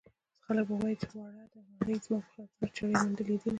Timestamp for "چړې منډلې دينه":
2.75-3.49